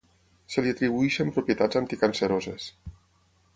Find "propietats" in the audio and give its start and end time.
1.37-1.81